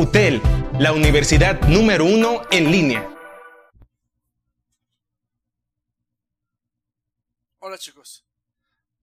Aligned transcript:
UTEL, 0.00 0.40
la 0.78 0.94
universidad 0.94 1.60
número 1.68 2.06
uno 2.06 2.40
en 2.50 2.70
línea. 2.72 3.06
Hola 7.58 7.76
chicos, 7.76 8.24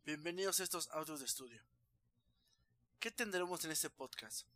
bienvenidos 0.06 0.60
a 0.60 0.64
estos 0.64 0.88
autos 0.88 1.20
de 1.20 1.28
estudio. 1.28 1.62
¿Qué 3.00 3.12
tendremos 3.12 3.64
en 3.64 3.74
este 3.74 3.92
podcast? 3.92 4.48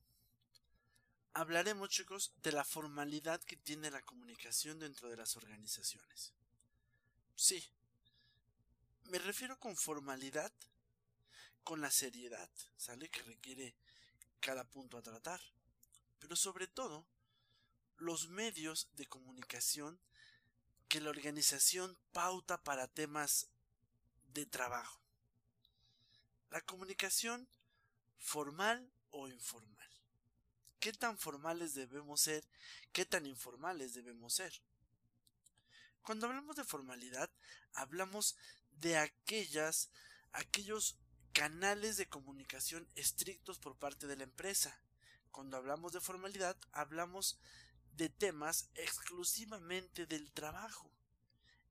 Hablaremos 1.35 1.89
chicos 1.89 2.33
de 2.41 2.53
la 2.53 2.63
formalidad 2.63 3.39
que 3.43 3.57
tiene 3.57 3.91
la 3.91 4.01
comunicación 4.01 4.79
dentro 4.79 5.11
de 5.11 5.17
las 5.17 5.37
organizaciones. 5.37 6.33
Sí, 7.35 7.63
me 9.11 9.19
refiero 9.19 9.59
con 9.59 9.75
formalidad, 9.77 10.51
con 11.63 11.81
la 11.81 11.91
seriedad, 11.91 12.49
¿sale? 12.77 13.09
Que 13.09 13.21
requiere 13.21 13.75
cada 14.39 14.63
punto 14.63 14.97
a 14.97 15.03
tratar. 15.03 15.39
Pero 16.21 16.37
sobre 16.37 16.67
todo, 16.67 17.05
los 17.97 18.29
medios 18.29 18.87
de 18.95 19.07
comunicación 19.07 19.99
que 20.87 21.01
la 21.01 21.09
organización 21.09 21.97
pauta 22.13 22.63
para 22.63 22.87
temas 22.87 23.49
de 24.33 24.45
trabajo. 24.45 25.01
La 26.49 26.61
comunicación 26.61 27.47
formal 28.17 28.89
o 29.09 29.27
informal. 29.27 29.89
¿Qué 30.79 30.93
tan 30.93 31.17
formales 31.17 31.73
debemos 31.73 32.21
ser? 32.21 32.47
¿Qué 32.91 33.05
tan 33.05 33.25
informales 33.25 33.93
debemos 33.93 34.33
ser? 34.33 34.53
Cuando 36.01 36.27
hablamos 36.27 36.55
de 36.55 36.63
formalidad, 36.63 37.29
hablamos 37.73 38.35
de 38.71 38.97
aquellas, 38.97 39.89
aquellos 40.31 40.97
canales 41.33 41.97
de 41.97 42.09
comunicación 42.09 42.87
estrictos 42.95 43.59
por 43.59 43.77
parte 43.77 44.07
de 44.07 44.17
la 44.17 44.23
empresa. 44.23 44.81
Cuando 45.31 45.57
hablamos 45.57 45.93
de 45.93 46.01
formalidad, 46.01 46.57
hablamos 46.71 47.39
de 47.95 48.09
temas 48.09 48.69
exclusivamente 48.75 50.05
del 50.05 50.31
trabajo. 50.31 50.91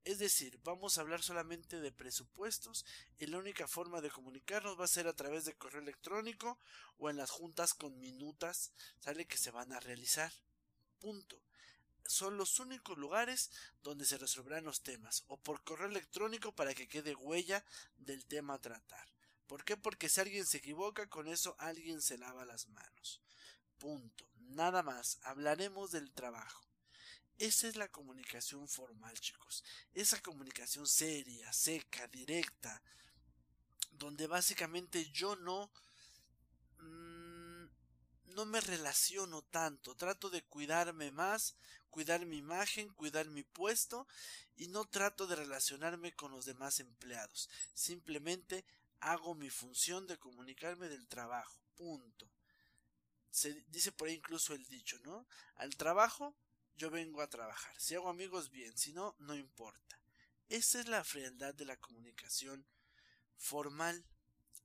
Es 0.05 0.19
decir, 0.19 0.59
vamos 0.65 0.97
a 0.97 1.03
hablar 1.03 1.23
solamente 1.23 1.79
de 1.79 1.93
presupuestos 1.93 2.87
y 3.19 3.27
la 3.27 3.39
única 3.39 3.69
forma 3.69 4.01
de 4.01 4.11
comunicarnos 4.11 4.81
va 4.81 4.87
a 4.87 4.89
ser 4.89 5.07
a 5.07 5.15
través 5.15 5.45
de 5.45 5.55
correo 5.55 5.83
electrónico 5.83 6.59
o 6.99 7.11
en 7.11 7.19
las 7.19 7.31
juntas 7.31 7.75
con 7.75 8.01
minutas, 8.01 8.73
sale 8.99 9.27
que 9.27 9.37
se 9.37 9.51
van 9.51 9.73
a 9.73 9.81
realizar. 9.81 10.33
Punto. 11.01 11.39
Son 12.06 12.39
los 12.39 12.59
únicos 12.61 12.97
lugares 12.97 13.51
donde 13.83 14.06
se 14.06 14.17
resolverán 14.17 14.65
los 14.65 14.83
temas 14.83 15.25
o 15.29 15.37
por 15.37 15.62
correo 15.62 15.89
electrónico 15.89 16.53
para 16.53 16.75
que 16.75 16.89
quede 16.89 17.15
huella 17.15 17.62
del 17.99 18.25
tema 18.25 18.55
a 18.55 18.61
tratar. 18.61 19.06
¿Por 19.47 19.65
qué? 19.65 19.77
Porque 19.77 20.09
si 20.09 20.21
alguien 20.21 20.47
se 20.47 20.59
equivoca, 20.59 21.09
con 21.09 21.29
eso 21.29 21.55
alguien 21.59 22.01
se 22.01 22.17
lava 22.17 22.45
las 22.47 22.69
manos. 22.69 23.21
Punto. 23.81 24.25
Nada 24.50 24.84
más. 24.84 25.19
Hablaremos 25.23 25.91
del 25.91 26.12
trabajo. 26.12 26.64
Esa 27.39 27.67
es 27.67 27.77
la 27.77 27.89
comunicación 27.89 28.69
formal, 28.69 29.19
chicos. 29.19 29.64
Esa 29.95 30.20
comunicación 30.20 30.87
seria, 30.87 31.53
seca, 31.53 32.06
directa, 32.06 32.83
donde 33.92 34.27
básicamente 34.27 35.11
yo 35.11 35.37
no 35.37 35.72
mm, 36.78 37.41
no 38.34 38.45
me 38.47 38.61
relaciono 38.61 39.42
tanto, 39.42 39.94
trato 39.94 40.31
de 40.31 40.42
cuidarme 40.42 41.11
más, 41.11 41.56
cuidar 41.91 42.25
mi 42.27 42.37
imagen, 42.37 42.92
cuidar 42.94 43.27
mi 43.28 43.42
puesto 43.42 44.06
y 44.56 44.69
no 44.69 44.84
trato 44.84 45.27
de 45.27 45.37
relacionarme 45.37 46.12
con 46.12 46.31
los 46.31 46.44
demás 46.44 46.81
empleados. 46.81 47.48
Simplemente 47.75 48.65
hago 49.00 49.34
mi 49.34 49.50
función 49.50 50.06
de 50.06 50.19
comunicarme 50.19 50.89
del 50.89 51.09
trabajo. 51.09 51.59
Punto. 51.75 52.31
Se 53.31 53.64
dice 53.69 53.92
por 53.92 54.09
ahí 54.09 54.14
incluso 54.14 54.55
el 54.55 54.64
dicho, 54.67 54.98
¿no? 55.00 55.27
Al 55.56 55.77
trabajo 55.77 56.36
yo 56.77 56.91
vengo 56.91 57.20
a 57.20 57.28
trabajar. 57.28 57.78
Si 57.78 57.95
hago 57.95 58.09
amigos, 58.09 58.50
bien. 58.50 58.77
Si 58.77 58.92
no, 58.92 59.14
no 59.19 59.34
importa. 59.34 60.00
Esa 60.48 60.81
es 60.81 60.89
la 60.89 61.05
frialdad 61.05 61.55
de 61.55 61.64
la 61.64 61.77
comunicación 61.77 62.66
formal. 63.37 64.05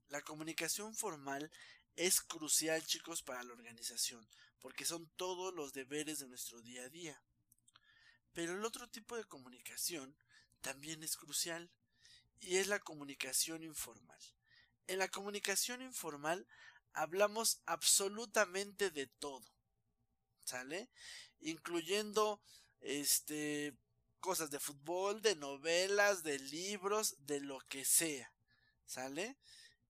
La 0.08 0.22
comunicación 0.22 0.94
formal 0.94 1.50
es 1.94 2.20
crucial, 2.20 2.84
chicos, 2.84 3.22
para 3.22 3.42
la 3.42 3.52
organización, 3.52 4.28
porque 4.60 4.84
son 4.84 5.08
todos 5.16 5.54
los 5.54 5.72
deberes 5.72 6.18
de 6.18 6.28
nuestro 6.28 6.60
día 6.62 6.82
a 6.82 6.88
día. 6.88 7.22
Pero 8.32 8.54
el 8.54 8.64
otro 8.64 8.88
tipo 8.88 9.16
de 9.16 9.24
comunicación 9.24 10.16
también 10.60 11.02
es 11.02 11.16
crucial 11.16 11.70
y 12.40 12.56
es 12.56 12.66
la 12.66 12.80
comunicación 12.80 13.62
informal. 13.62 14.20
En 14.86 14.98
la 14.98 15.08
comunicación 15.08 15.82
informal 15.82 16.46
hablamos 16.96 17.60
absolutamente 17.66 18.90
de 18.90 19.06
todo. 19.06 19.46
¿Sale? 20.44 20.90
Incluyendo 21.40 22.40
este 22.80 23.76
cosas 24.20 24.50
de 24.50 24.58
fútbol, 24.58 25.22
de 25.22 25.36
novelas, 25.36 26.24
de 26.24 26.38
libros, 26.38 27.14
de 27.26 27.40
lo 27.40 27.60
que 27.68 27.84
sea. 27.84 28.32
¿Sale? 28.84 29.36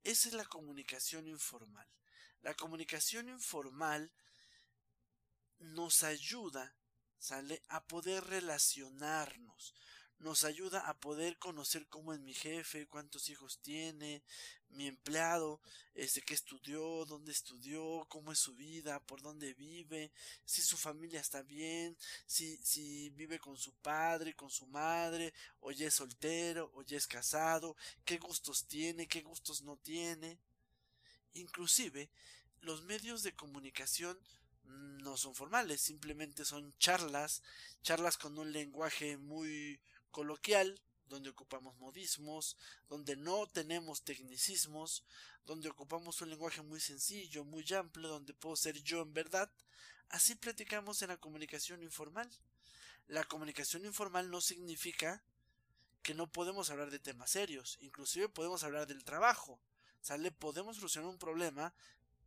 Esa 0.02 0.28
es 0.28 0.34
la 0.34 0.44
comunicación 0.44 1.26
informal. 1.26 1.88
La 2.42 2.54
comunicación 2.54 3.28
informal 3.28 4.12
nos 5.58 6.02
ayuda, 6.02 6.76
¿sale? 7.18 7.62
A 7.68 7.84
poder 7.86 8.24
relacionarnos, 8.24 9.74
nos 10.18 10.44
ayuda 10.44 10.80
a 10.88 10.98
poder 10.98 11.38
conocer 11.38 11.86
cómo 11.88 12.12
es 12.12 12.20
mi 12.20 12.34
jefe, 12.34 12.86
cuántos 12.86 13.28
hijos 13.28 13.58
tiene, 13.60 14.22
mi 14.70 14.86
empleado, 14.86 15.60
este 15.94 16.22
qué 16.22 16.34
estudió, 16.34 17.04
dónde 17.04 17.32
estudió, 17.32 18.06
cómo 18.08 18.32
es 18.32 18.38
su 18.38 18.54
vida, 18.54 19.00
por 19.00 19.22
dónde 19.22 19.54
vive, 19.54 20.10
si 20.44 20.62
su 20.62 20.76
familia 20.76 21.20
está 21.20 21.42
bien, 21.42 21.96
si, 22.26 22.56
si 22.58 23.10
vive 23.10 23.38
con 23.38 23.56
su 23.56 23.72
padre, 23.74 24.34
con 24.34 24.50
su 24.50 24.66
madre, 24.66 25.32
o 25.60 25.70
ya 25.70 25.86
es 25.88 25.94
soltero, 25.94 26.70
o 26.74 26.82
ya 26.82 26.96
es 26.96 27.06
casado, 27.06 27.76
qué 28.04 28.18
gustos 28.18 28.66
tiene, 28.66 29.06
qué 29.06 29.22
gustos 29.22 29.62
no 29.62 29.76
tiene. 29.76 30.38
Inclusive, 31.34 32.10
los 32.60 32.82
medios 32.82 33.22
de 33.22 33.34
comunicación 33.34 34.18
no 34.64 35.16
son 35.16 35.34
formales, 35.34 35.80
simplemente 35.80 36.44
son 36.44 36.76
charlas, 36.78 37.42
charlas 37.82 38.18
con 38.18 38.38
un 38.38 38.52
lenguaje 38.52 39.16
muy 39.16 39.80
coloquial, 40.16 40.80
donde 41.10 41.28
ocupamos 41.28 41.76
modismos, 41.76 42.56
donde 42.88 43.16
no 43.16 43.46
tenemos 43.48 44.02
tecnicismos, 44.02 45.04
donde 45.44 45.68
ocupamos 45.68 46.22
un 46.22 46.30
lenguaje 46.30 46.62
muy 46.62 46.80
sencillo, 46.80 47.44
muy 47.44 47.70
amplio, 47.74 48.08
donde 48.08 48.32
puedo 48.32 48.56
ser 48.56 48.82
yo 48.82 49.02
en 49.02 49.12
verdad. 49.12 49.52
Así 50.08 50.34
platicamos 50.34 51.02
en 51.02 51.08
la 51.08 51.18
comunicación 51.18 51.82
informal. 51.82 52.30
La 53.08 53.24
comunicación 53.24 53.84
informal 53.84 54.30
no 54.30 54.40
significa 54.40 55.22
que 56.02 56.14
no 56.14 56.32
podemos 56.32 56.70
hablar 56.70 56.90
de 56.90 56.98
temas 56.98 57.32
serios, 57.32 57.76
inclusive 57.82 58.30
podemos 58.30 58.64
hablar 58.64 58.86
del 58.86 59.04
trabajo. 59.04 59.60
¿Sale? 60.00 60.32
Podemos 60.32 60.76
solucionar 60.76 61.10
un 61.10 61.18
problema, 61.18 61.74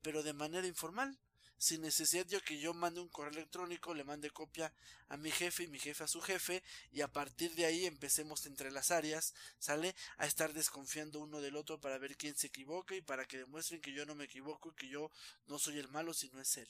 pero 0.03 0.21
de 0.21 0.33
manera 0.33 0.67
informal 0.67 1.17
sin 1.59 1.81
necesidad 1.81 2.25
de 2.25 2.41
que 2.41 2.57
yo 2.57 2.73
mande 2.73 3.01
un 3.01 3.09
correo 3.09 3.33
electrónico, 3.33 3.93
le 3.93 4.03
mande 4.03 4.31
copia 4.31 4.73
a 5.09 5.17
mi 5.17 5.29
jefe 5.29 5.63
y 5.63 5.67
mi 5.67 5.77
jefe 5.77 6.03
a 6.03 6.07
su 6.07 6.21
jefe 6.21 6.63
y 6.91 7.01
a 7.01 7.11
partir 7.11 7.53
de 7.53 7.65
ahí 7.65 7.85
empecemos 7.85 8.45
entre 8.45 8.71
las 8.71 8.89
áreas, 8.89 9.35
¿sale? 9.59 9.93
A 10.17 10.25
estar 10.25 10.53
desconfiando 10.53 11.19
uno 11.19 11.41
del 11.41 11.57
otro 11.57 11.79
para 11.79 11.97
ver 11.97 12.15
quién 12.15 12.35
se 12.35 12.47
equivoca 12.47 12.95
y 12.95 13.01
para 13.01 13.25
que 13.25 13.37
demuestren 13.37 13.81
que 13.81 13.93
yo 13.93 14.05
no 14.05 14.15
me 14.15 14.23
equivoco 14.23 14.69
y 14.69 14.75
que 14.75 14.87
yo 14.87 15.11
no 15.47 15.59
soy 15.59 15.77
el 15.77 15.89
malo 15.89 16.13
sino 16.13 16.39
es 16.39 16.57
él. 16.57 16.67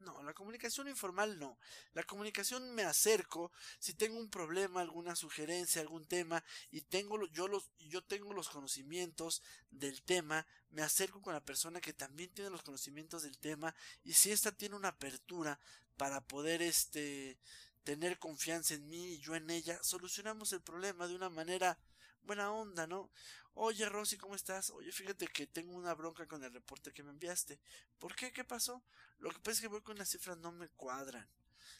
No, 0.00 0.22
la 0.22 0.32
comunicación 0.32 0.88
informal 0.88 1.38
no. 1.38 1.58
La 1.92 2.02
comunicación 2.04 2.74
me 2.74 2.84
acerco 2.84 3.52
si 3.78 3.92
tengo 3.92 4.18
un 4.18 4.30
problema, 4.30 4.80
alguna 4.80 5.14
sugerencia, 5.14 5.82
algún 5.82 6.06
tema 6.06 6.42
y 6.70 6.80
tengo 6.80 7.26
yo 7.26 7.48
los 7.48 7.70
yo 7.78 8.02
tengo 8.02 8.32
los 8.32 8.48
conocimientos 8.48 9.42
del 9.70 10.02
tema, 10.02 10.46
me 10.70 10.82
acerco 10.82 11.20
con 11.20 11.34
la 11.34 11.44
persona 11.44 11.82
que 11.82 11.92
también 11.92 12.30
tiene 12.30 12.48
los 12.48 12.62
conocimientos 12.62 13.22
del 13.22 13.36
tema 13.36 13.74
y 14.02 14.14
si 14.14 14.32
ésta 14.32 14.52
tiene 14.52 14.74
una 14.74 14.88
apertura 14.88 15.60
para 15.98 16.22
poder 16.22 16.62
este 16.62 17.38
tener 17.84 18.18
confianza 18.18 18.74
en 18.74 18.88
mí 18.88 19.14
y 19.14 19.18
yo 19.18 19.34
en 19.34 19.50
ella, 19.50 19.78
solucionamos 19.82 20.52
el 20.52 20.62
problema 20.62 21.08
de 21.08 21.14
una 21.14 21.28
manera 21.28 21.78
buena 22.24 22.52
onda, 22.52 22.86
¿no? 22.86 23.10
Oye, 23.54 23.88
Rosy, 23.88 24.16
¿cómo 24.16 24.34
estás? 24.34 24.70
Oye, 24.70 24.92
fíjate 24.92 25.26
que 25.26 25.46
tengo 25.46 25.74
una 25.74 25.94
bronca 25.94 26.26
con 26.26 26.42
el 26.44 26.52
reporte 26.52 26.92
que 26.92 27.02
me 27.02 27.10
enviaste. 27.10 27.58
¿Por 27.98 28.14
qué? 28.14 28.32
¿Qué 28.32 28.44
pasó? 28.44 28.82
Lo 29.18 29.30
que 29.30 29.38
pasa 29.38 29.52
es 29.52 29.60
que 29.60 29.68
voy 29.68 29.82
con 29.82 29.98
las 29.98 30.08
cifras 30.08 30.38
no 30.38 30.52
me 30.52 30.68
cuadran. 30.68 31.28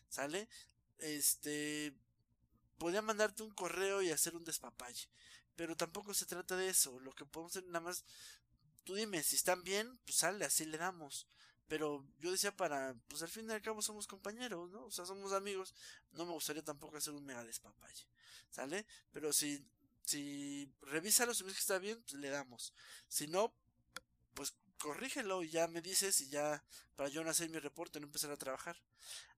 ¿Sale? 0.09 0.49
Este. 0.99 1.95
Podría 2.79 3.03
mandarte 3.03 3.43
un 3.43 3.51
correo 3.51 4.03
y 4.03 4.11
hacer 4.11 4.35
un 4.35 4.45
despapalle. 4.45 5.09
Pero 5.57 5.77
tampoco 5.77 6.15
se 6.15 6.27
trata 6.27 6.57
de 6.57 6.69
eso. 6.69 6.99
Lo 7.01 7.13
que 7.13 7.25
podemos 7.25 7.53
hacer 7.53 7.69
nada 7.69 7.81
más. 7.81 8.05
Tú 8.85 8.95
dime, 8.95 9.23
si 9.23 9.37
están 9.37 9.63
bien, 9.63 9.99
pues 10.05 10.17
sale, 10.17 10.45
así 10.45 10.65
le 10.65 10.79
damos. 10.79 11.27
Pero 11.69 12.05
yo 12.19 12.33
decía 12.33 12.57
para, 12.57 12.97
pues 13.07 13.23
al 13.23 13.29
fin 13.29 13.49
y 13.49 13.53
al 13.53 13.63
cabo 13.63 13.81
somos 13.81 14.09
compañeros, 14.09 14.69
¿no? 14.71 14.87
O 14.87 14.91
sea, 14.91 15.07
somos 15.07 15.33
amigos. 15.33 15.75
No 16.13 16.27
me 16.27 16.33
gustaría 16.33 16.65
tampoco 16.65 16.97
hacer 16.97 17.15
un 17.15 17.25
mega 17.25 17.45
despapalle. 17.45 18.07
¿Sale? 18.51 18.87
Pero 19.13 19.33
si 19.33 19.65
si 20.11 20.69
revísalo, 20.83 21.35
si 21.35 21.45
ves 21.45 21.55
que 21.55 21.61
está 21.61 21.79
bien, 21.79 22.03
pues 22.03 22.15
le 22.15 22.31
damos. 22.31 22.75
Si 23.09 23.29
no, 23.29 23.55
pues 24.35 24.55
corrígelo 24.79 25.43
y 25.43 25.51
ya 25.51 25.69
me 25.69 25.83
dices 25.83 26.21
y 26.21 26.29
ya 26.29 26.65
para 26.97 27.09
yo 27.09 27.23
no 27.23 27.31
hacer 27.31 27.49
mi 27.49 27.59
reporte 27.59 28.01
no 28.01 28.07
empezar 28.07 28.31
a 28.31 28.37
trabajar. 28.37 28.77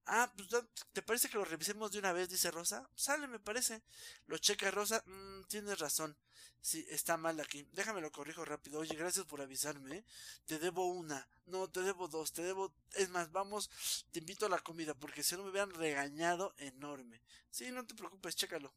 Ah, 0.05 0.33
pues 0.35 0.49
¿te 0.91 1.01
parece 1.01 1.29
que 1.29 1.37
lo 1.37 1.45
revisemos 1.45 1.91
de 1.91 1.99
una 1.99 2.11
vez? 2.11 2.27
Dice 2.29 2.49
Rosa. 2.51 2.89
Sale, 2.95 3.27
me 3.27 3.39
parece. 3.39 3.83
Lo 4.25 4.37
checa 4.37 4.71
Rosa. 4.71 5.03
Mm, 5.05 5.43
tienes 5.47 5.79
razón. 5.79 6.17
Sí, 6.59 6.85
está 6.89 7.17
mal 7.17 7.39
aquí. 7.39 7.67
Déjame 7.71 8.01
lo 8.01 8.11
corrijo 8.11 8.43
rápido. 8.43 8.79
Oye, 8.79 8.95
gracias 8.95 9.25
por 9.25 9.41
avisarme. 9.41 9.97
¿eh? 9.97 10.05
Te 10.45 10.59
debo 10.59 10.87
una. 10.87 11.27
No, 11.45 11.69
te 11.69 11.81
debo 11.81 12.07
dos. 12.07 12.33
Te 12.33 12.41
debo... 12.41 12.73
Es 12.93 13.09
más, 13.09 13.31
vamos, 13.31 13.69
te 14.11 14.19
invito 14.19 14.45
a 14.45 14.49
la 14.49 14.59
comida 14.59 14.93
porque 14.93 15.23
si 15.23 15.35
no 15.35 15.43
me 15.43 15.51
hubieran 15.51 15.71
regañado 15.71 16.53
enorme. 16.57 17.21
Sí, 17.49 17.71
no 17.71 17.85
te 17.85 17.95
preocupes, 17.95 18.35
chécalo. 18.35 18.73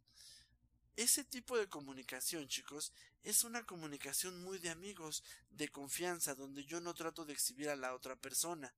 Ese 0.97 1.25
tipo 1.25 1.59
de 1.59 1.69
comunicación, 1.69 2.49
chicos, 2.49 2.93
es 3.23 3.45
una 3.45 3.65
comunicación 3.67 4.43
muy 4.43 4.59
de 4.59 4.71
amigos, 4.71 5.23
de 5.51 5.69
confianza, 5.69 6.35
donde 6.35 6.65
yo 6.65 6.81
no 6.81 6.95
trato 6.95 7.27
de 7.27 7.35
exhibir 7.35 7.69
a 7.69 7.77
la 7.77 7.95
otra 7.95 8.17
persona. 8.17 8.73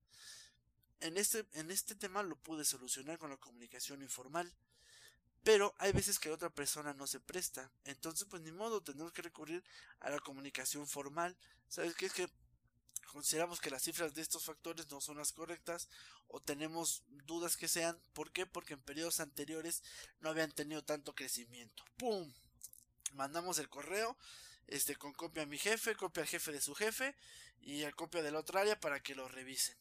En 0.99 1.17
este, 1.17 1.45
en 1.53 1.71
este 1.71 1.95
tema 1.95 2.21
lo 2.21 2.35
pude 2.35 2.65
solucionar 2.65 3.17
con 3.17 3.29
la 3.29 3.37
comunicación 3.37 4.01
informal. 4.01 4.53
Pero 5.43 5.73
hay 5.77 5.93
veces 5.93 6.19
que 6.19 6.27
la 6.27 6.35
otra 6.35 6.49
persona 6.49 6.93
no 6.93 7.07
se 7.07 7.21
presta. 7.21 7.71
Entonces, 7.85 8.27
pues 8.29 8.41
ni 8.41 8.51
modo, 8.51 8.83
tenemos 8.83 9.13
que 9.13 9.21
recurrir 9.21 9.63
a 10.01 10.09
la 10.09 10.19
comunicación 10.19 10.85
formal. 10.85 11.37
¿Sabes 11.69 11.95
qué? 11.95 12.07
Es 12.07 12.13
que 12.13 12.29
consideramos 13.11 13.59
que 13.59 13.69
las 13.69 13.83
cifras 13.83 14.13
de 14.13 14.21
estos 14.21 14.45
factores 14.45 14.89
no 14.89 15.01
son 15.01 15.17
las 15.17 15.31
correctas 15.31 15.89
o 16.27 16.39
tenemos 16.39 17.03
dudas 17.25 17.57
que 17.57 17.67
sean. 17.67 17.99
¿Por 18.13 18.31
qué? 18.31 18.45
Porque 18.45 18.73
en 18.73 18.81
periodos 18.81 19.19
anteriores 19.19 19.83
no 20.19 20.29
habían 20.29 20.51
tenido 20.51 20.83
tanto 20.83 21.15
crecimiento. 21.15 21.83
¡Pum! 21.97 22.31
Mandamos 23.13 23.57
el 23.59 23.69
correo 23.69 24.17
este, 24.67 24.95
con 24.95 25.13
copia 25.13 25.43
a 25.43 25.47
mi 25.47 25.57
jefe, 25.57 25.95
copia 25.95 26.23
al 26.23 26.29
jefe 26.29 26.51
de 26.51 26.61
su 26.61 26.75
jefe 26.75 27.15
y 27.61 27.83
a 27.83 27.91
copia 27.91 28.21
de 28.21 28.31
la 28.31 28.39
otra 28.39 28.61
área 28.61 28.79
para 28.79 29.01
que 29.01 29.15
lo 29.15 29.27
revisen. 29.27 29.77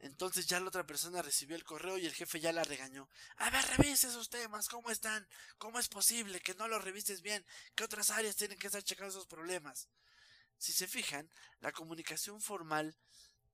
Entonces 0.00 0.46
ya 0.46 0.60
la 0.60 0.68
otra 0.68 0.86
persona 0.86 1.22
recibió 1.22 1.56
el 1.56 1.64
correo 1.64 1.96
y 1.96 2.06
el 2.06 2.14
jefe 2.14 2.38
ya 2.38 2.52
la 2.52 2.62
regañó. 2.62 3.08
A 3.36 3.50
ver, 3.50 3.64
revise 3.76 4.08
esos 4.08 4.28
temas, 4.28 4.68
¿cómo 4.68 4.90
están? 4.90 5.26
¿Cómo 5.58 5.78
es 5.78 5.88
posible 5.88 6.40
que 6.40 6.54
no 6.54 6.68
los 6.68 6.84
revises 6.84 7.22
bien? 7.22 7.44
¿Qué 7.74 7.84
otras 7.84 8.10
áreas 8.10 8.36
tienen 8.36 8.58
que 8.58 8.66
estar 8.66 8.82
checando 8.82 9.10
esos 9.10 9.26
problemas? 9.26 9.88
Si 10.58 10.72
se 10.72 10.86
fijan, 10.86 11.30
la 11.60 11.72
comunicación 11.72 12.40
formal 12.40 12.96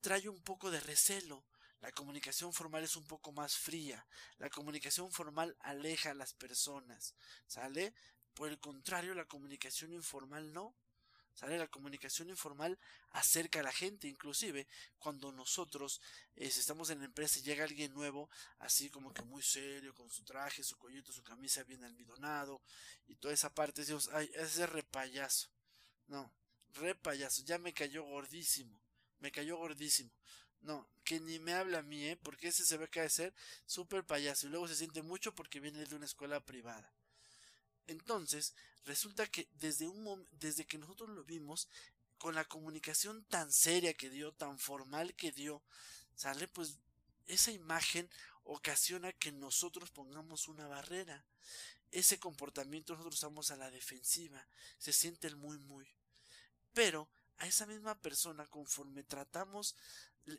trae 0.00 0.28
un 0.28 0.42
poco 0.42 0.70
de 0.70 0.80
recelo. 0.80 1.44
La 1.80 1.92
comunicación 1.92 2.52
formal 2.52 2.84
es 2.84 2.96
un 2.96 3.06
poco 3.06 3.32
más 3.32 3.56
fría. 3.56 4.06
La 4.38 4.50
comunicación 4.50 5.10
formal 5.12 5.56
aleja 5.60 6.10
a 6.10 6.14
las 6.14 6.34
personas. 6.34 7.14
¿Sale? 7.46 7.94
Por 8.34 8.50
el 8.50 8.58
contrario, 8.58 9.14
la 9.14 9.24
comunicación 9.24 9.92
informal 9.92 10.52
no. 10.52 10.74
¿Sale? 11.34 11.58
La 11.58 11.68
comunicación 11.68 12.28
informal 12.28 12.78
acerca 13.12 13.60
a 13.60 13.62
la 13.62 13.72
gente, 13.72 14.08
inclusive 14.08 14.66
cuando 14.98 15.32
nosotros 15.32 16.00
eh, 16.36 16.46
estamos 16.46 16.90
en 16.90 16.98
la 16.98 17.06
empresa 17.06 17.38
y 17.38 17.42
llega 17.42 17.64
alguien 17.64 17.94
nuevo, 17.94 18.28
así 18.58 18.90
como 18.90 19.14
que 19.14 19.22
muy 19.22 19.42
serio, 19.42 19.94
con 19.94 20.10
su 20.10 20.22
traje, 20.24 20.62
su 20.62 20.76
collito, 20.76 21.12
su 21.12 21.22
camisa 21.22 21.62
bien 21.62 21.82
almidonado 21.84 22.60
y 23.06 23.14
toda 23.14 23.32
esa 23.32 23.54
parte, 23.54 23.80
decimos, 23.80 24.10
ay, 24.12 24.30
ese 24.34 24.66
repayazo. 24.66 25.48
No, 26.08 26.30
re 26.74 26.94
payaso, 26.94 27.42
ya 27.44 27.58
me 27.58 27.72
cayó 27.72 28.04
gordísimo, 28.04 28.78
me 29.20 29.32
cayó 29.32 29.56
gordísimo. 29.56 30.10
No, 30.62 30.86
que 31.04 31.20
ni 31.20 31.38
me 31.38 31.54
habla 31.54 31.78
a 31.78 31.82
mí, 31.82 32.04
¿eh? 32.04 32.18
Porque 32.22 32.48
ese 32.48 32.66
se 32.66 32.76
ve 32.76 32.88
que 32.88 33.08
ser 33.08 33.32
súper 33.66 34.04
payaso 34.04 34.46
y 34.46 34.50
luego 34.50 34.68
se 34.68 34.76
siente 34.76 35.02
mucho 35.02 35.34
porque 35.34 35.58
viene 35.58 35.84
de 35.86 35.96
una 35.96 36.04
escuela 36.04 36.40
privada. 36.40 36.92
Entonces, 37.86 38.54
resulta 38.84 39.26
que 39.26 39.48
desde 39.54 39.88
un 39.88 40.26
desde 40.32 40.66
que 40.66 40.78
nosotros 40.78 41.08
lo 41.10 41.24
vimos, 41.24 41.68
con 42.18 42.34
la 42.34 42.44
comunicación 42.44 43.24
tan 43.24 43.50
seria 43.50 43.94
que 43.94 44.10
dio, 44.10 44.32
tan 44.32 44.58
formal 44.58 45.14
que 45.14 45.32
dio, 45.32 45.62
sale 46.14 46.46
pues 46.48 46.76
esa 47.26 47.50
imagen 47.50 48.10
ocasiona 48.44 49.12
que 49.12 49.32
nosotros 49.32 49.90
pongamos 49.90 50.46
una 50.48 50.68
barrera. 50.68 51.24
Ese 51.90 52.18
comportamiento 52.18 52.92
nosotros 52.92 53.14
estamos 53.14 53.50
a 53.50 53.56
la 53.56 53.70
defensiva. 53.70 54.46
Se 54.78 54.92
siente 54.92 55.26
el 55.26 55.36
muy 55.36 55.58
muy. 55.58 55.86
Pero 56.72 57.08
a 57.38 57.46
esa 57.46 57.66
misma 57.66 57.98
persona, 58.00 58.46
conforme 58.46 59.02
tratamos, 59.02 59.76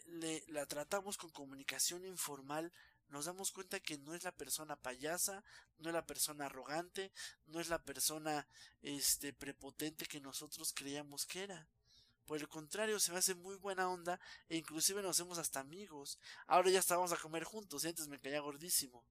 le, 0.06 0.44
la 0.48 0.66
tratamos 0.66 1.18
con 1.18 1.32
comunicación 1.32 2.06
informal, 2.06 2.72
nos 3.10 3.26
damos 3.26 3.52
cuenta 3.52 3.80
que 3.80 3.98
no 3.98 4.14
es 4.14 4.24
la 4.24 4.32
persona 4.32 4.78
payasa, 4.78 5.44
no 5.80 5.90
es 5.90 5.94
la 5.94 6.06
persona 6.06 6.46
arrogante, 6.46 7.12
no 7.48 7.60
es 7.60 7.68
la 7.68 7.84
persona 7.84 8.48
este 8.82 9.34
prepotente 9.34 10.06
que 10.06 10.22
nosotros 10.22 10.72
creíamos 10.74 11.26
que 11.26 11.44
era. 11.44 11.68
Por 12.26 12.40
el 12.40 12.48
contrario, 12.48 13.00
se 13.00 13.12
me 13.12 13.18
hace 13.18 13.36
muy 13.36 13.56
buena 13.56 13.90
onda 13.90 14.18
e 14.48 14.56
inclusive 14.56 15.02
nos 15.02 15.18
hacemos 15.18 15.38
hasta 15.38 15.60
amigos. 15.60 16.18
Ahora 16.48 16.70
ya 16.70 16.80
estábamos 16.80 17.12
a 17.12 17.18
comer 17.18 17.44
juntos 17.44 17.84
y 17.84 17.90
antes 17.90 18.08
me 18.08 18.20
caía 18.20 18.40
gordísimo. 18.40 19.04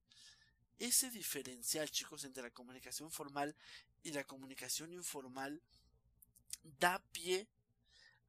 Ese 0.79 1.11
diferencial, 1.11 1.91
chicos, 1.91 2.23
entre 2.23 2.41
la 2.41 2.49
comunicación 2.49 3.11
formal 3.11 3.55
y 4.01 4.11
la 4.13 4.23
comunicación 4.23 4.91
informal 4.93 5.61
da 6.79 6.99
pie 7.11 7.47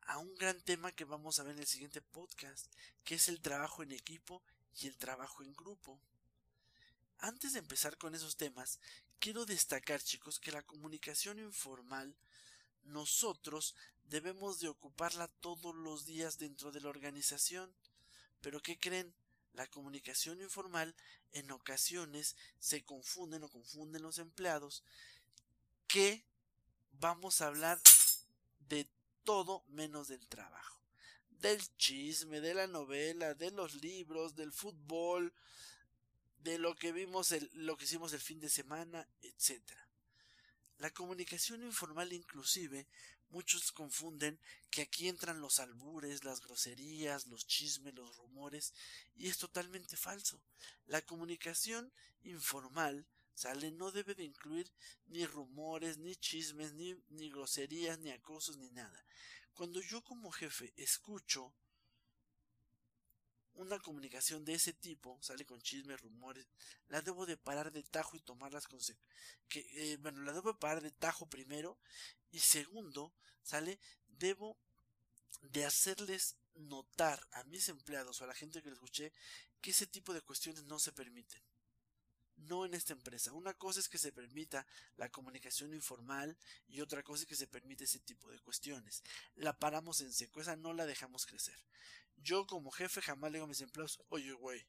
a 0.06 0.18
un 0.18 0.34
gran 0.34 0.60
tema 0.60 0.92
que 0.92 1.04
vamos 1.04 1.38
a 1.38 1.42
ver 1.42 1.54
en 1.54 1.60
el 1.60 1.66
siguiente 1.66 2.02
podcast, 2.02 2.66
que 3.04 3.14
es 3.14 3.28
el 3.28 3.40
trabajo 3.40 3.82
en 3.82 3.92
equipo 3.92 4.42
y 4.80 4.86
el 4.86 4.96
trabajo 4.96 5.42
en 5.42 5.54
grupo. 5.54 5.98
Antes 7.18 7.52
de 7.52 7.60
empezar 7.60 7.96
con 7.98 8.14
esos 8.14 8.36
temas, 8.36 8.78
quiero 9.20 9.46
destacar 9.46 10.02
chicos 10.02 10.40
que 10.40 10.50
la 10.50 10.62
comunicación 10.62 11.38
informal 11.38 12.16
nosotros 12.84 13.76
debemos 14.04 14.58
de 14.58 14.68
ocuparla 14.68 15.28
todos 15.40 15.74
los 15.74 16.04
días 16.04 16.38
dentro 16.38 16.72
de 16.72 16.80
la 16.80 16.88
organización. 16.88 17.72
Pero 18.40 18.60
¿qué 18.60 18.78
creen? 18.78 19.14
La 19.54 19.66
comunicación 19.66 20.40
informal 20.40 20.94
en 21.32 21.50
ocasiones 21.50 22.36
se 22.58 22.84
confunden 22.84 23.44
o 23.44 23.48
confunden 23.48 24.02
los 24.02 24.18
empleados 24.18 24.82
que 25.86 26.24
vamos 26.92 27.40
a 27.40 27.46
hablar 27.46 27.78
de 28.72 28.88
todo 29.22 29.64
menos 29.68 30.08
del 30.08 30.26
trabajo. 30.28 30.80
Del 31.28 31.60
chisme, 31.76 32.40
de 32.40 32.54
la 32.54 32.66
novela, 32.66 33.34
de 33.34 33.50
los 33.50 33.74
libros, 33.74 34.34
del 34.34 34.50
fútbol, 34.50 35.34
de 36.38 36.58
lo 36.58 36.74
que 36.74 36.90
vimos, 36.90 37.32
el, 37.32 37.50
lo 37.52 37.76
que 37.76 37.84
hicimos 37.84 38.14
el 38.14 38.20
fin 38.20 38.40
de 38.40 38.48
semana, 38.48 39.06
etc. 39.20 39.60
La 40.78 40.90
comunicación 40.90 41.62
informal 41.64 42.14
inclusive, 42.14 42.86
muchos 43.28 43.72
confunden 43.72 44.40
que 44.70 44.80
aquí 44.80 45.06
entran 45.06 45.42
los 45.42 45.60
albures, 45.60 46.24
las 46.24 46.40
groserías, 46.40 47.26
los 47.26 47.46
chismes, 47.46 47.94
los 47.94 48.16
rumores, 48.16 48.72
y 49.16 49.28
es 49.28 49.36
totalmente 49.36 49.98
falso. 49.98 50.40
La 50.86 51.02
comunicación 51.02 51.92
informal 52.22 53.06
¿Sale? 53.34 53.70
No 53.72 53.90
debe 53.90 54.14
de 54.14 54.24
incluir 54.24 54.70
ni 55.06 55.26
rumores, 55.26 55.98
ni 55.98 56.14
chismes, 56.16 56.74
ni, 56.74 56.94
ni 57.10 57.30
groserías, 57.30 57.98
ni 57.98 58.10
acosos, 58.10 58.58
ni 58.58 58.70
nada. 58.70 59.04
Cuando 59.54 59.80
yo 59.80 60.02
como 60.02 60.30
jefe 60.30 60.72
escucho 60.76 61.54
una 63.54 63.78
comunicación 63.78 64.44
de 64.44 64.54
ese 64.54 64.72
tipo, 64.72 65.18
sale 65.22 65.44
con 65.44 65.60
chismes, 65.60 66.00
rumores, 66.00 66.46
la 66.88 67.02
debo 67.02 67.26
de 67.26 67.36
parar 67.36 67.70
de 67.70 67.82
tajo 67.82 68.16
y 68.16 68.20
tomar 68.20 68.52
las 68.52 68.66
consecuencias. 68.66 69.12
Eh, 69.54 69.98
bueno, 70.00 70.22
la 70.22 70.32
debo 70.32 70.52
de 70.52 70.58
parar 70.58 70.82
de 70.82 70.90
tajo 70.90 71.26
primero 71.26 71.78
y 72.30 72.40
segundo, 72.40 73.12
sale, 73.42 73.78
debo 74.08 74.56
de 75.42 75.64
hacerles 75.64 76.36
notar 76.54 77.26
a 77.32 77.44
mis 77.44 77.68
empleados 77.68 78.20
o 78.20 78.24
a 78.24 78.26
la 78.26 78.34
gente 78.34 78.62
que 78.62 78.68
les 78.68 78.76
escuché 78.76 79.12
que 79.60 79.70
ese 79.70 79.86
tipo 79.86 80.12
de 80.12 80.22
cuestiones 80.22 80.64
no 80.64 80.78
se 80.78 80.92
permiten 80.92 81.42
no 82.42 82.64
en 82.64 82.74
esta 82.74 82.92
empresa. 82.92 83.32
Una 83.32 83.54
cosa 83.54 83.80
es 83.80 83.88
que 83.88 83.98
se 83.98 84.12
permita 84.12 84.66
la 84.96 85.10
comunicación 85.10 85.74
informal 85.74 86.36
y 86.68 86.80
otra 86.80 87.02
cosa 87.02 87.22
es 87.22 87.28
que 87.28 87.36
se 87.36 87.46
permite 87.46 87.84
ese 87.84 88.00
tipo 88.00 88.30
de 88.30 88.40
cuestiones. 88.40 89.02
La 89.34 89.58
paramos 89.58 90.00
en 90.00 90.12
seco, 90.12 90.40
esa 90.40 90.56
no 90.56 90.72
la 90.72 90.86
dejamos 90.86 91.26
crecer. 91.26 91.58
Yo 92.16 92.46
como 92.46 92.70
jefe 92.70 93.00
jamás 93.02 93.30
le 93.30 93.36
digo 93.36 93.46
a 93.46 93.48
mis 93.48 93.60
empleados, 93.60 94.00
oye 94.08 94.32
güey, 94.32 94.66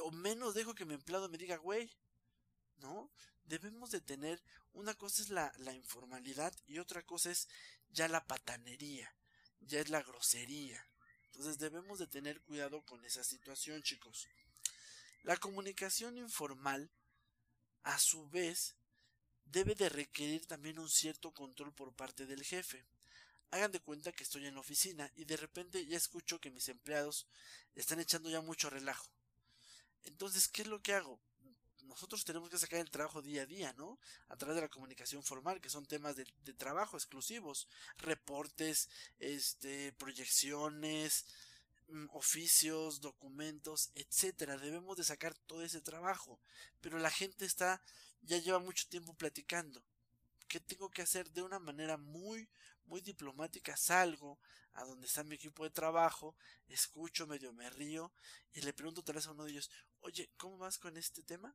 o 0.00 0.10
menos 0.10 0.54
dejo 0.54 0.74
que 0.74 0.84
mi 0.84 0.94
empleado 0.94 1.28
me 1.28 1.38
diga 1.38 1.56
güey, 1.56 1.90
¿no? 2.78 3.10
Debemos 3.44 3.90
de 3.90 4.00
tener, 4.00 4.42
una 4.72 4.94
cosa 4.94 5.22
es 5.22 5.28
la, 5.28 5.52
la 5.58 5.72
informalidad 5.74 6.54
y 6.66 6.78
otra 6.78 7.02
cosa 7.02 7.30
es 7.30 7.48
ya 7.90 8.08
la 8.08 8.26
patanería, 8.26 9.14
ya 9.60 9.80
es 9.80 9.90
la 9.90 10.02
grosería. 10.02 10.86
Entonces 11.26 11.58
debemos 11.58 11.98
de 11.98 12.06
tener 12.06 12.40
cuidado 12.42 12.82
con 12.84 13.04
esa 13.04 13.24
situación, 13.24 13.82
chicos. 13.82 14.28
La 15.22 15.36
comunicación 15.36 16.18
informal, 16.18 16.90
a 17.84 17.98
su 17.98 18.28
vez, 18.28 18.74
debe 19.44 19.74
de 19.74 19.88
requerir 19.88 20.46
también 20.46 20.78
un 20.78 20.90
cierto 20.90 21.32
control 21.32 21.72
por 21.72 21.92
parte 21.94 22.26
del 22.26 22.44
jefe. 22.44 22.84
Hagan 23.50 23.70
de 23.70 23.80
cuenta 23.80 24.12
que 24.12 24.24
estoy 24.24 24.46
en 24.46 24.54
la 24.54 24.60
oficina 24.60 25.10
y 25.14 25.24
de 25.24 25.36
repente 25.36 25.84
ya 25.86 25.96
escucho 25.96 26.40
que 26.40 26.50
mis 26.50 26.68
empleados 26.68 27.26
están 27.74 28.00
echando 28.00 28.30
ya 28.30 28.40
mucho 28.40 28.70
relajo. 28.70 29.06
Entonces, 30.04 30.48
¿qué 30.48 30.62
es 30.62 30.68
lo 30.68 30.82
que 30.82 30.94
hago? 30.94 31.20
nosotros 31.92 32.24
tenemos 32.24 32.48
que 32.48 32.58
sacar 32.58 32.80
el 32.80 32.90
trabajo 32.90 33.22
día 33.22 33.42
a 33.42 33.46
día, 33.46 33.72
¿no? 33.74 33.98
A 34.28 34.36
través 34.36 34.56
de 34.56 34.62
la 34.62 34.68
comunicación 34.68 35.22
formal, 35.22 35.60
que 35.60 35.68
son 35.68 35.84
temas 35.84 36.16
de, 36.16 36.24
trabajo 36.54 36.96
exclusivos, 36.96 37.68
reportes, 37.98 38.88
este, 39.18 39.92
proyecciones, 39.92 41.26
oficios, 42.12 43.00
documentos, 43.00 43.90
etcétera. 43.94 44.56
Debemos 44.56 44.96
de 44.96 45.04
sacar 45.04 45.34
todo 45.46 45.62
ese 45.62 45.80
trabajo, 45.80 46.40
pero 46.80 46.98
la 46.98 47.10
gente 47.10 47.44
está 47.44 47.82
ya 48.22 48.38
lleva 48.38 48.58
mucho 48.58 48.88
tiempo 48.88 49.14
platicando. 49.14 49.84
¿Qué 50.48 50.60
tengo 50.60 50.90
que 50.90 51.02
hacer 51.02 51.30
de 51.30 51.42
una 51.42 51.58
manera 51.58 51.96
muy, 51.96 52.48
muy 52.84 53.00
diplomática? 53.00 53.76
Salgo 53.76 54.38
a 54.74 54.84
donde 54.84 55.06
está 55.06 55.24
mi 55.24 55.34
equipo 55.34 55.64
de 55.64 55.70
trabajo, 55.70 56.36
escucho, 56.68 57.26
medio 57.26 57.52
me 57.52 57.68
río 57.70 58.12
y 58.52 58.60
le 58.60 58.72
pregunto 58.72 59.02
tal 59.02 59.16
vez 59.16 59.26
a 59.26 59.32
uno 59.32 59.44
de 59.44 59.52
ellos, 59.52 59.70
oye, 60.00 60.30
¿cómo 60.36 60.58
vas 60.58 60.78
con 60.78 60.96
este 60.96 61.22
tema? 61.22 61.54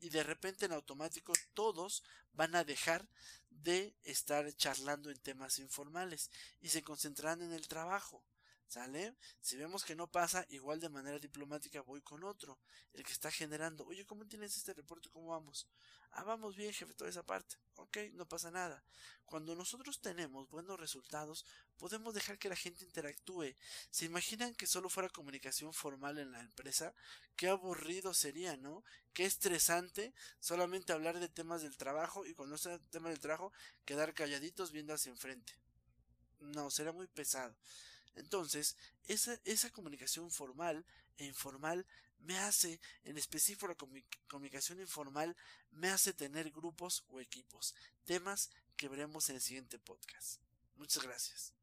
Y 0.00 0.10
de 0.10 0.22
repente 0.22 0.66
en 0.66 0.72
automático 0.72 1.32
todos 1.54 2.02
van 2.32 2.54
a 2.54 2.64
dejar 2.64 3.08
de 3.50 3.96
estar 4.04 4.52
charlando 4.54 5.10
en 5.10 5.18
temas 5.18 5.58
informales 5.58 6.30
y 6.60 6.68
se 6.68 6.82
concentrarán 6.82 7.42
en 7.42 7.52
el 7.52 7.66
trabajo. 7.66 8.24
¿Sale? 8.68 9.16
Si 9.40 9.56
vemos 9.56 9.82
que 9.82 9.96
no 9.96 10.08
pasa, 10.08 10.44
igual 10.50 10.78
de 10.78 10.90
manera 10.90 11.18
diplomática 11.18 11.80
voy 11.80 12.02
con 12.02 12.22
otro, 12.22 12.58
el 12.92 13.02
que 13.02 13.12
está 13.12 13.30
generando. 13.30 13.86
Oye, 13.86 14.04
¿cómo 14.04 14.26
tienes 14.26 14.58
este 14.58 14.74
reporte? 14.74 15.08
¿Cómo 15.08 15.28
vamos? 15.28 15.66
Ah, 16.10 16.22
vamos 16.22 16.54
bien, 16.54 16.74
jefe, 16.74 16.92
toda 16.92 17.08
esa 17.08 17.22
parte. 17.22 17.56
Ok, 17.76 17.96
no 18.12 18.28
pasa 18.28 18.50
nada. 18.50 18.84
Cuando 19.24 19.54
nosotros 19.54 20.00
tenemos 20.02 20.50
buenos 20.50 20.78
resultados, 20.78 21.46
podemos 21.78 22.12
dejar 22.12 22.38
que 22.38 22.50
la 22.50 22.56
gente 22.56 22.84
interactúe. 22.84 23.56
¿Se 23.90 24.04
imaginan 24.04 24.54
que 24.54 24.66
solo 24.66 24.90
fuera 24.90 25.08
comunicación 25.08 25.72
formal 25.72 26.18
en 26.18 26.32
la 26.32 26.40
empresa? 26.40 26.94
Qué 27.36 27.48
aburrido 27.48 28.12
sería, 28.12 28.58
¿no? 28.58 28.84
Qué 29.14 29.24
estresante 29.24 30.12
solamente 30.40 30.92
hablar 30.92 31.20
de 31.20 31.30
temas 31.30 31.62
del 31.62 31.78
trabajo 31.78 32.26
y 32.26 32.34
cuando 32.34 32.56
está 32.56 32.74
el 32.74 32.90
tema 32.90 33.08
del 33.08 33.20
trabajo, 33.20 33.50
quedar 33.86 34.12
calladitos 34.12 34.72
viendo 34.72 34.92
hacia 34.92 35.10
enfrente. 35.10 35.54
No, 36.40 36.70
será 36.70 36.92
muy 36.92 37.06
pesado. 37.06 37.56
Entonces, 38.18 38.76
esa, 39.06 39.38
esa 39.44 39.70
comunicación 39.70 40.30
formal 40.30 40.84
e 41.16 41.24
informal 41.24 41.86
me 42.20 42.38
hace, 42.38 42.80
en 43.04 43.16
específico 43.16 43.68
la 43.68 43.76
comunicación 44.28 44.80
informal, 44.80 45.36
me 45.70 45.88
hace 45.88 46.12
tener 46.12 46.50
grupos 46.50 47.04
o 47.08 47.20
equipos, 47.20 47.74
temas 48.04 48.50
que 48.76 48.88
veremos 48.88 49.28
en 49.28 49.36
el 49.36 49.42
siguiente 49.42 49.78
podcast. 49.78 50.40
Muchas 50.76 51.02
gracias. 51.02 51.57